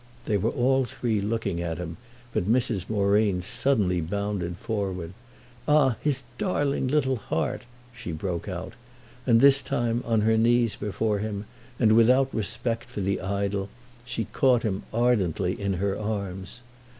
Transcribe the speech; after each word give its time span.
They 0.25 0.35
were 0.35 0.49
all 0.49 0.83
three 0.85 1.21
looking 1.21 1.61
at 1.61 1.77
him, 1.77 1.97
but 2.33 2.51
Mrs. 2.51 2.89
Moreen 2.89 3.43
suddenly 3.43 4.01
bounded 4.01 4.57
forward. 4.57 5.13
"Ah 5.67 5.95
his 6.01 6.23
darling 6.39 6.87
little 6.87 7.17
heart!" 7.17 7.67
she 7.93 8.11
broke 8.11 8.49
out; 8.49 8.73
and 9.27 9.39
this 9.41 9.61
time, 9.61 10.01
on 10.07 10.21
her 10.21 10.37
knees 10.39 10.75
before 10.75 11.19
him 11.19 11.45
and 11.79 11.91
without 11.91 12.33
respect 12.33 12.85
for 12.85 13.01
the 13.01 13.21
idol, 13.21 13.69
she 14.03 14.25
caught 14.25 14.63
him 14.63 14.81
ardently 14.91 15.53
in 15.61 15.73
her 15.73 15.95
arms. 15.95 16.63